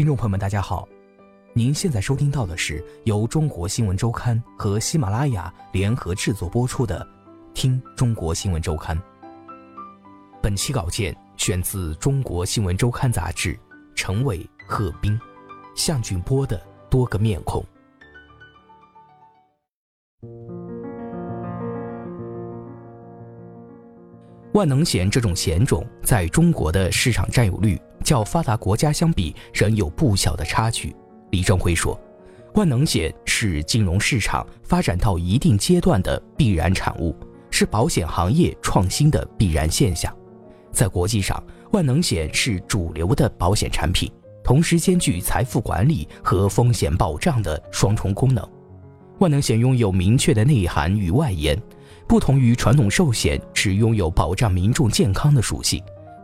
[0.00, 0.88] 听众朋友们，大家好，
[1.52, 7.06] 您现在收听到的是由中国新闻周刊和喜马拉雅联合制作播出的
[7.52, 8.96] 《听中国新闻周刊》。
[10.40, 13.54] 本期稿件选自《中国新闻周刊》杂志，
[13.94, 15.20] 陈伟、贺斌、
[15.76, 16.58] 向俊波的
[16.88, 17.62] 多个面孔。
[24.54, 30.94] 万能险这种险种在中国的市场占有率较发达国家相比仍有不小的差距。
[31.30, 31.98] 李正辉说
[32.54, 37.14] ：“万能险是金融市场发展到一定阶段的必然产物，
[37.50, 40.14] 是保险行业创新的必然现象。
[40.72, 44.10] 在国际上，万能险是主流的保险产品，
[44.42, 48.46] 同时兼具财富管理和风险保障的双重功能。
[49.18, 51.60] 万能险拥有明确的内涵与外延。”
[52.08, 55.80] 不同于传统寿险，只拥有保障民众健康的属性，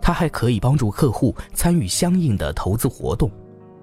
[0.07, 3.29] 它还可以帮助客户参与相应的投资活动。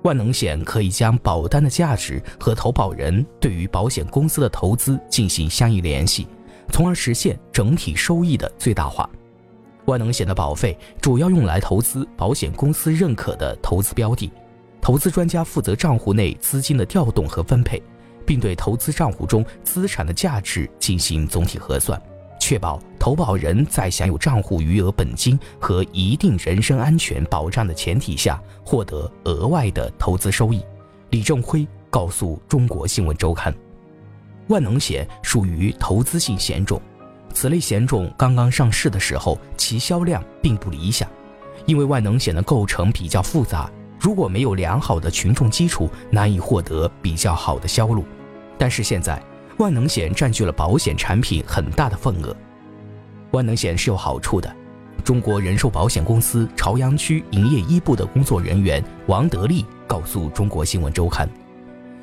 [0.03, 6.25] 万能险可以将保单的价值和投保人对于保险公司的投资进行相应联系，
[6.71, 9.09] 从而实现整体收益的最大化。
[9.83, 14.31] 万能险的保费主要用来投资保险公司认可的投资标的，
[14.79, 17.83] 投资专家负责账户内资金的调动和分配。
[18.25, 22.01] 并对投资账户中资产的价值进行总体核算，
[22.43, 30.61] 确保投保人在享有账户余额本金和一定人身安全保障的前提下，获得额外的投资收益。
[31.11, 33.55] 李正辉告诉中国新闻周刊，
[34.49, 36.81] 万能险属于投资性险种，
[37.33, 41.07] 此类险种刚刚上市的时候，其销量并不理想，
[41.65, 43.71] 因为万能险的构成比较复杂。
[43.97, 48.03] 如果没有良好的群众基础，难以获得比较好的销路。
[48.57, 49.23] 但是现在，
[49.57, 52.35] 万能险占据了保险产品很大的份额。
[53.31, 54.53] 万能险是有好处的。
[55.03, 61.29] 中国人寿保险公司朝阳区营业一部的工作人员王德利告诉中国新闻周刊：“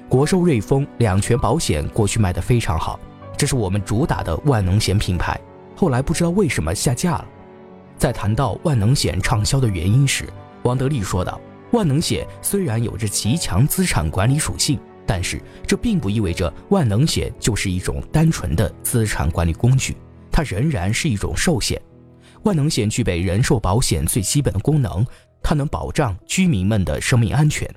[0.08, 2.98] 国寿瑞丰两全保险过去卖得非常好，
[3.36, 5.40] 这是我们主打的万能险品牌。
[5.74, 7.26] 后来不知道为什么下架了。”
[7.96, 10.28] 在谈到万能险畅销的原因时，
[10.62, 11.40] 王德利说道。
[11.72, 14.76] 万能险虽然有着极强资产管理属性，
[15.12, 19.96] 但是这并不意味着万能险就是一种单纯的资产管理工具，
[20.30, 21.82] 它仍然是一种寿险。
[22.44, 25.04] 万能险具备人寿保险最基本的功能，
[25.42, 27.68] 它能保障居民们的生命安全。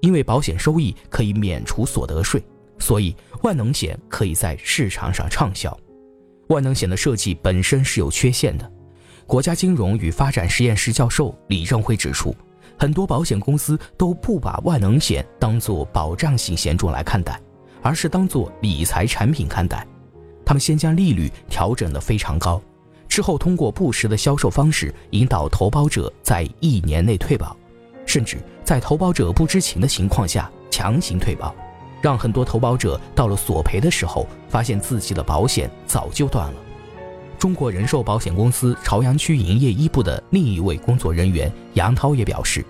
[0.00, 2.42] 因为保险收益可以免除所得税，
[2.78, 5.78] 所以万能险可以在市场上畅销。
[6.48, 8.72] 万能险的设计本身是有缺陷的。
[9.26, 12.34] 国家金融与发展实验室教授李正辉指出。
[12.80, 17.38] 很多保险公司都不把万能险当做保障型险种来看待，
[17.82, 19.86] 而是当做理财产品看待。
[20.46, 22.58] 他们先将利率调整得非常高，
[23.06, 27.54] 之后通过不实的销售方式引导投保者在一年内退保，
[28.06, 31.54] 甚至在投保者不知情的情况下强行退保，
[32.00, 36.58] 让很多投保者到了索赔的时候，发现自己的保险早就断了。
[37.40, 42.62] 中国人寿保险公司朝阳区营业一部的另一位工作人员杨涛也表示，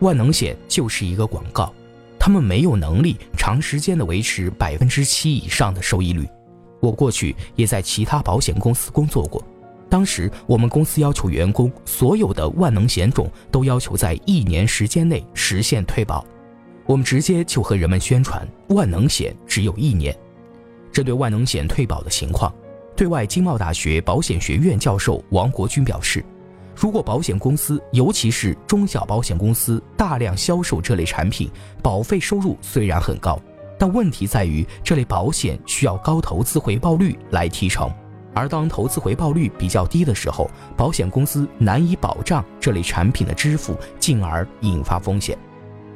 [0.00, 1.72] 万能险就是一个广告，
[2.18, 6.26] 他们没有能力长时间的维持百分之七以上的收益率。
[6.80, 9.40] 我过去也在其他保险公司工作过，
[9.88, 16.26] 当时我们公司要求员工所有的万能险种都要求在一年时间内实现退保，
[16.84, 20.12] 我们直接就和人们宣传万能险只有一年。
[20.92, 22.52] 针对万能险退保的情况。
[22.96, 26.24] 对外经贸大学保险学院教授王国军表示，
[26.74, 31.50] 如果保险公司，尤其是中小保险公司大量销售这类产品，
[31.82, 33.38] 保费收入虽然很高，
[33.78, 37.92] 但问题在于这类保险需要高投资回报率来提成，
[38.32, 45.36] 而当投资回报率比较低的时候，保险公司难以保障这类产品的支付，进而引发风险。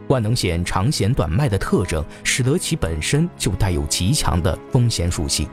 [0.08, 5.48] 万能险长险短卖的特征，使得其本身就带有极强的风险属性。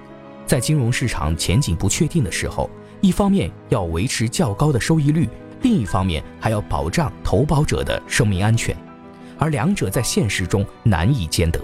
[0.48, 2.70] 在金融市场前景不确定的时候，
[3.02, 5.28] 一方面要维持较高的收益率，
[5.62, 8.76] 另一方面还要保障投保者的生命安全，
[9.38, 11.60] 而两者在现实中难以兼得。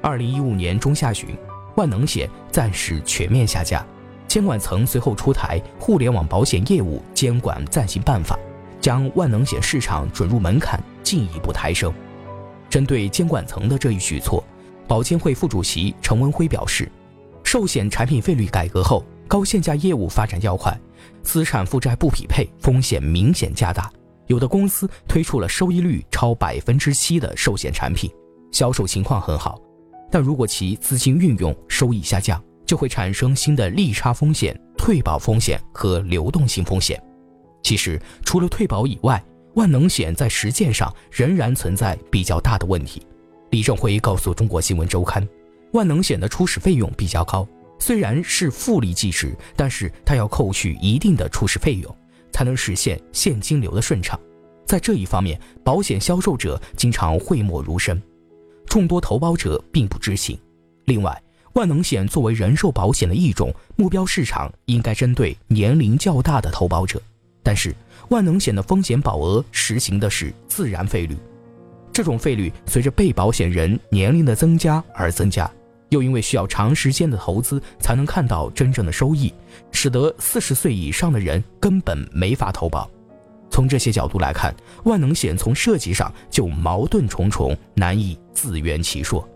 [0.00, 1.36] 二零一五年中下旬，
[1.74, 3.84] 万能险暂时全面下架，
[4.28, 8.36] 监管层随后出台《互联网保险业务监管暂行办法》，
[8.80, 11.92] 将万能险市场准入门槛进一步抬升。
[12.70, 14.44] 针对监管层的这一举措，
[14.86, 16.88] 保监会副主席陈文辉表示，
[17.50, 20.78] 寿险产品费率改革后，高限价业务发展较快，
[21.22, 23.90] 资产负债不匹配，风险明显加大。
[24.26, 28.10] 有的公司推出了收益率超百分之七的寿险产品，
[28.52, 29.58] 销售情况很好，
[30.10, 37.02] 但如果其资金运用收益下降，就会产生新的利差风险、退保风险和流动性风险。
[37.62, 39.24] 其实，除了退保以外，
[39.54, 43.00] 万能险在实践上仍然存在比较大的问题。
[43.52, 45.26] 李正辉告诉中国新闻周刊，
[45.72, 47.46] 万能险的初始费用比较高，
[47.78, 51.94] 虽然是复利计时，但是它要扣去一定的初始费用。
[52.30, 54.20] 才能实现现金流的顺畅，
[54.64, 58.00] 在这一方面，保险销售者经常讳莫如深，
[58.66, 60.38] 众多投保者并不知情。
[60.84, 61.20] 另外，
[61.54, 67.02] 万能险作为人寿保险的一种，目标市场应该针对年龄较大的投保者，
[67.42, 67.74] 但是
[68.10, 71.16] 万能险的风险保额实行的是自然费率，
[71.92, 75.50] 这种费率随着被保险人年龄的增加而增加。
[75.90, 79.32] 又因为需要长时间的投资才能看到真正的收益，
[79.72, 82.90] 使得四十岁以上的人根本没法投保。
[83.50, 84.54] 从这些角度来看，
[84.84, 89.26] 万能险从设计上就矛盾重重，难以自圆其说。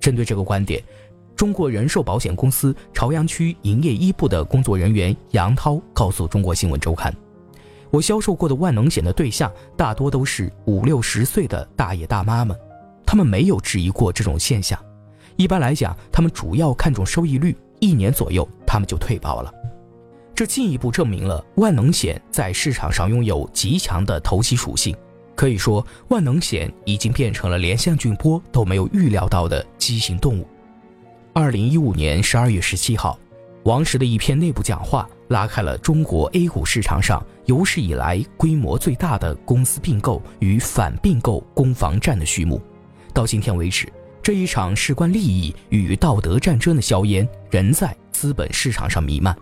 [0.00, 0.82] 针对这个观点，
[1.36, 7.14] 中国人寿保险公司朝阳区营业一部的工作人员杨涛告诉中国新闻周刊
[7.90, 12.58] ：“我销售过的万能险的对象大多都是五六十岁的大爷大妈们，
[13.06, 14.78] 他们没有质疑过这种现象。”
[15.38, 19.54] 一般来讲，他们主要看重收益率，一年左右他们就退保了。
[20.34, 24.96] 这进一步证明了万能险在市场上拥有极强的投机属性。
[25.36, 30.44] 可以说，万能险已经变成了连向俊波都没有预料到的畸形动物。
[31.32, 33.16] 二零一五年十二月十七号，
[33.62, 42.60] 王石的一篇内部讲话拉开了中国 A 股市场上有史以来规模最大的公司并购与反并购攻防战的序幕。
[43.14, 43.88] 到今天为止。
[44.28, 49.34] 这一场事关利益与道德战争的硝烟仍在资本市场上弥漫。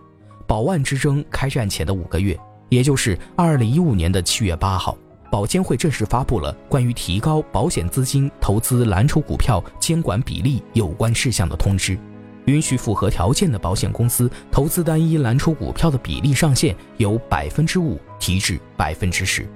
[0.47, 2.39] 保万之争开战前的五个月，
[2.69, 4.97] 也就是二零一五年的七月八号，
[5.29, 11.99] 保监会正式发布了关于提高保险资金投资蓝筹股票监管比例有关事项的通知，
[12.45, 19.49] 允许符合条件的保险公司投资单一蓝筹股票的比例上限由百分之五提至百分之十。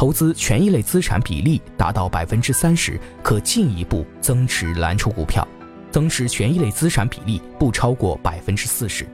[0.00, 5.46] 投资权益类资产比例达到百分之三十，可进一步增持蓝筹股票；
[5.90, 9.06] 增持权益类资产比例不超过百分之四十。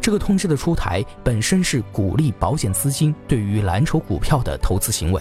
[0.00, 5.20] 这个通知的出台本身是鼓励保险资金对于蓝筹股票的投资行为，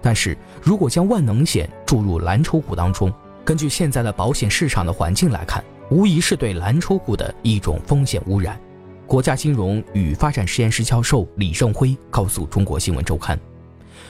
[0.00, 3.12] 但是如果将万能险注入蓝筹股当中，
[3.44, 8.56] 根据现在的保险市场的环境来看，无疑是对蓝筹股的一种风险污染。
[9.04, 13.36] 国家金融与发展实验室教授李胜辉告诉中国新闻周刊。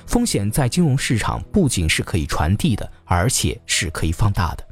[0.09, 4.67] 风险在金融市场不仅是可以传递的，而且是可以放大的。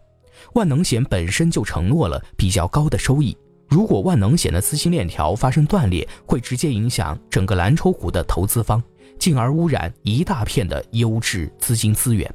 [0.55, 3.37] 万能险本身就承诺了比较高的收益，
[3.69, 8.83] 如果万能险的资金链条发生断裂，会直接影响整个蓝筹股的投资方，
[9.19, 12.33] 进而污染一大片的优质资金资源。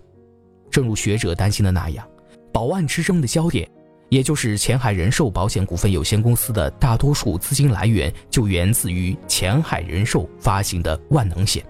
[0.70, 2.08] 正如学者担心的那样，
[2.54, 3.68] 保万之争的焦点，
[4.10, 11.66] 也就是前海人寿保险股份有限公司的大多数资金来源，就源自于前海人寿发行的万能险。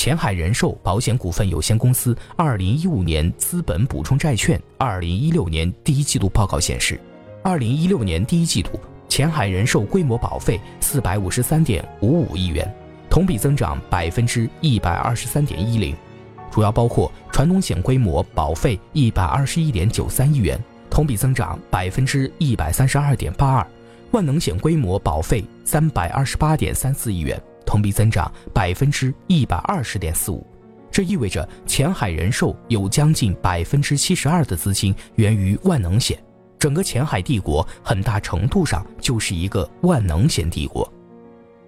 [0.00, 6.98] 前海人寿保险股份有限公司二零一五年资本补充债券二零一六年第一季度报告显示，
[7.42, 8.80] 二零一六年第一季度
[9.10, 12.66] 前海人寿规模保费四百五十三点五五亿元，
[13.10, 15.94] 同比增长百分之一百二十三点一零，
[16.50, 23.66] 主要包括传统险规模保费一百二十一点九三亿元，同比增长百分之一百三十二点八二，
[24.12, 27.38] 万能险规模保费三百二十八点三四亿元。
[27.64, 30.46] 同比增长百分之一百二十点四五，
[30.90, 36.22] 这意味着前海人寿有将近百分之七十二的资金源于万能险，
[36.58, 40.90] 整个前海帝国很大程度上就是一个万能险帝国。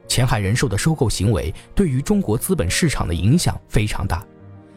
[0.09, 4.23] 前海人寿的收购行为对于中国资本市场的影响非常大。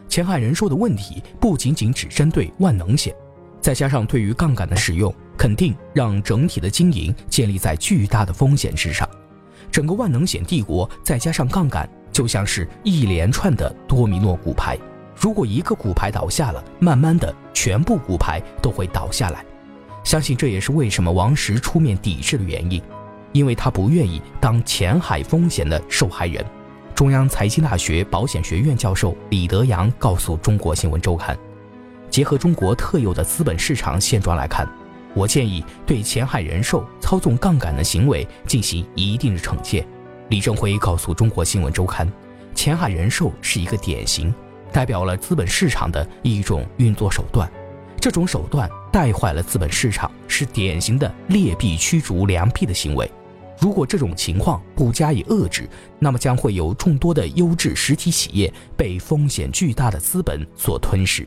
[0.08, 3.14] 前海人寿的问题不仅仅只针对万能险，
[3.60, 9.06] 再加上对于杠杆的使用，肯定让整体的经营建立在巨大的风险之上。
[9.70, 14.78] 整个万能险帝国再加上杠杆，就像是一连串的多米诺骨牌。
[15.18, 19.44] 如果一个骨牌倒下了，慢慢的全部骨牌都会倒下来。
[20.04, 22.80] 相信这也是为什么王石出面抵制的原因，
[23.32, 26.44] 因为他不愿意当前海风险的受害人。
[26.94, 31.36] 中央财经大学保险学院教授李德阳告诉中国新闻周刊，
[32.08, 34.66] 结合中国特有的资本市场现状来看。
[35.16, 39.84] 我建议对前海人寿操纵杠杆的行为进行一定的惩戒。
[40.28, 42.06] 李正辉告诉中国新闻周刊，
[42.54, 44.32] 前海人寿是一个典型，
[44.70, 47.50] 代表了资本市场的一种运作手段。
[47.98, 53.10] 这种手段带坏了资本市场，是典型的劣币驱逐良币的行为。
[53.58, 55.66] 如果这种情况不加以遏制，
[55.98, 61.26] 那么将会有众多的优质实体企业被风险巨大的资本所吞噬。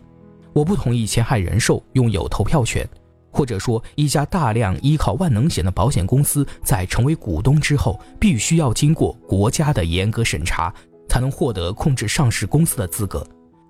[0.53, 2.88] 我不同意前海人寿拥有投票权，
[3.31, 10.74] 或者说一家大量依靠万能险的保险公司在成为股东之后，必须要经过国家的严格审查，
[11.07, 13.25] 才能获得控制上市公司的资格。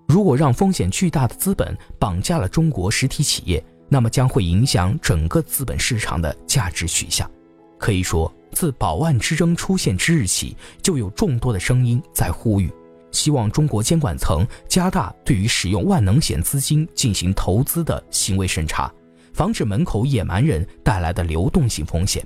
[0.08, 7.30] 如果让风险巨大的资本绑架了中国实体企业，那么将会影响整个资本市场的价值取向。
[7.78, 8.32] 可以说。
[8.52, 12.68] 自保万之争出现之日起，就有众多的声音在呼吁，
[13.12, 18.92] 希望中国监管层加大对于使用万能险资金进行投资的行为审查，
[19.34, 22.26] 防止门口野蛮人带来的流动性风险。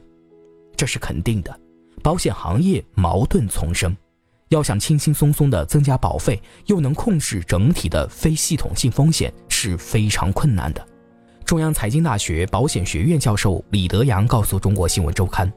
[0.75, 1.59] 这是肯定的。
[2.01, 3.95] 保险行业矛盾丛生，
[4.49, 10.85] 要想轻轻松松地增加保费，又能控制整体的非系统性风险是非常困难的。
[11.45, 15.51] 中央财经大学保险学院教授李德阳告诉中国新闻周刊。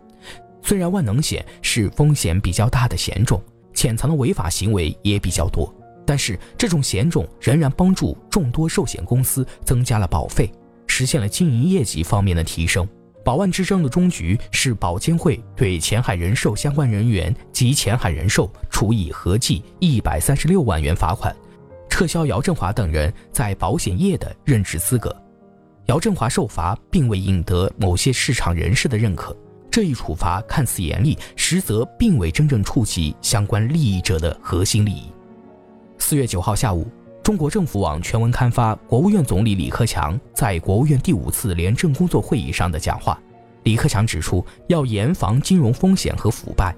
[0.62, 5.72] 虽然万能险是风险比较大的险种，潜藏的违法行为也比较多，
[6.04, 10.50] 但是这种险种仍然帮助众多寿险公司增加了保费，
[10.86, 12.86] 实现了经营业绩方面的提升。
[13.24, 21.34] 保万之争的终局是保监会对前海人寿相关人员及前海人寿处以合计一百三十六万元罚款，
[21.88, 25.14] 撤销姚振华等人在保险业的任职资格。
[25.86, 29.36] 姚振华受罚并未引得某些市场人士的认可。
[29.70, 35.10] 这一处罚看似严厉，实则并未真正触及相关利益者的核心利益。
[35.98, 36.86] 四月九号下午，
[37.26, 43.20] 中国政府网全文刊发国务院总理李克强在国务院第五次廉政工作会议上的讲话。
[43.64, 46.72] 李克强指出，要严防金融风险和腐败。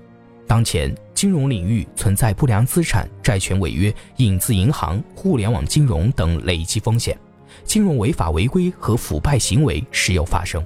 [0.47, 7.14] 当前金融领域存在不良资产、债权违约、影子银行、互联网金融等累积风险，
[7.62, 10.64] 金融违法违规和腐败行为时有发生。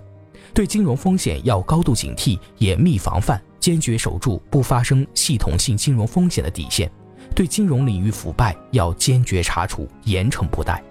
[0.55, 6.89] 对金融风险要高度警惕，严密防范，坚决守住不发生系统性金融风险的底线；
[7.33, 10.83] 对金融领域腐败要坚决查处，严惩不贷，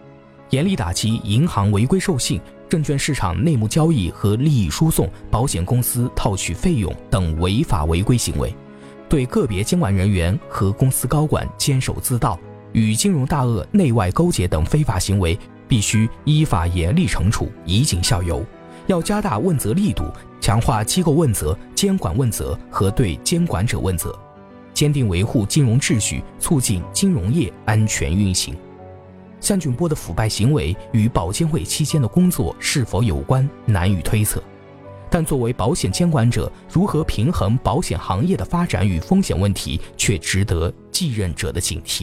[0.50, 8.50] 严厉打击银行违规授信、证券市场内幕交易和利益输送、保险公司套取费用等违法违规行为；
[9.08, 12.40] 对个别监管人员和公司高管监守自盗、
[12.74, 18.44] 与金融大鳄内外勾结等非法行为，必须依法严厉惩处，以儆效尤。
[18.88, 20.06] 要加大问责力度，
[20.42, 24.18] 强化机构问责、监管问责和对监管者问责，
[24.82, 28.58] 坚定维护金融秩序，促进金融业安全运行。
[29.40, 34.44] 向俊波的腐败行为与保监会期间的工作是否有关，难以推测。
[35.08, 42.02] 但作为保险监管者，如何平衡保险行业的发展与风险问题，却值得继任者的警惕。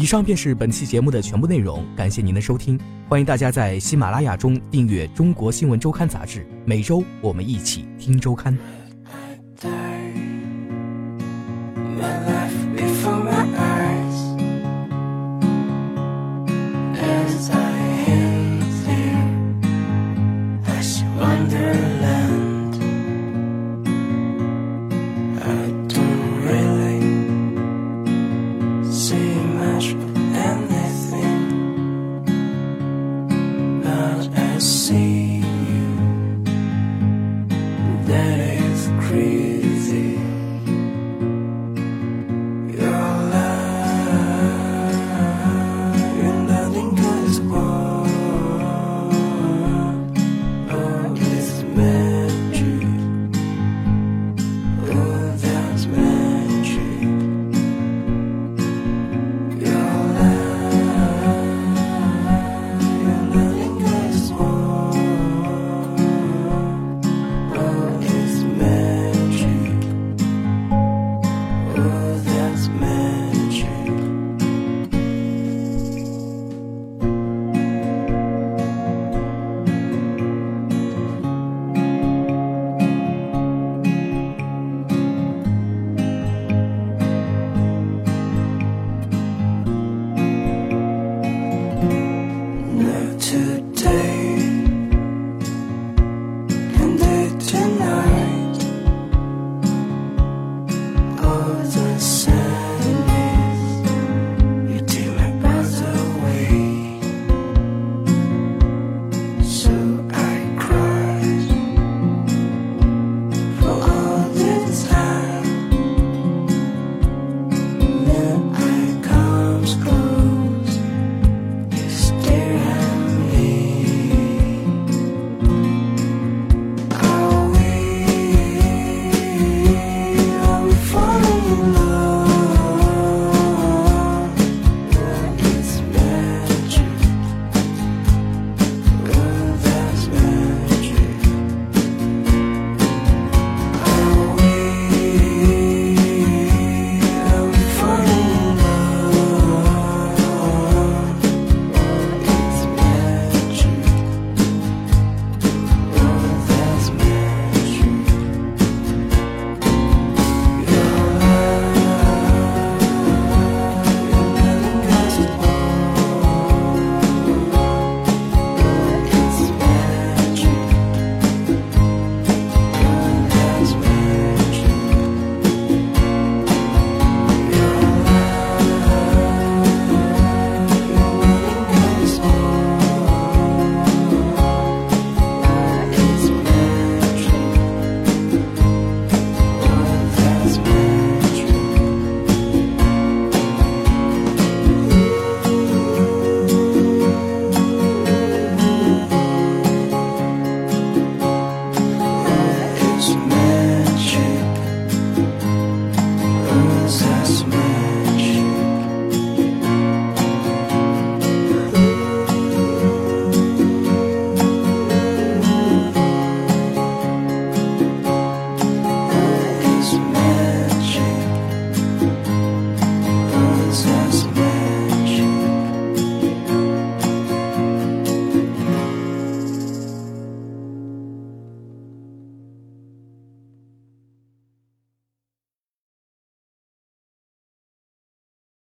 [0.00, 8.56] 以上便是本期节目的全部内容，感谢您的收听，欢迎大家在喜马拉雅中订阅《中国新闻周刊》杂志，每周我们一起听周刊。